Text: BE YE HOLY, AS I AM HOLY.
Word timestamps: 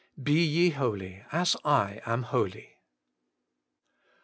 BE 0.23 0.33
YE 0.33 0.71
HOLY, 0.71 1.23
AS 1.31 1.55
I 1.63 2.01
AM 2.07 2.23
HOLY. 2.23 2.79